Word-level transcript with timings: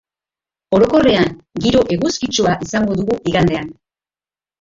Orokorrean, 0.77 1.35
giro 1.65 1.83
eguzkitsua 1.95 2.55
izango 2.67 2.97
dugu 3.03 3.19
igandean. 3.33 3.69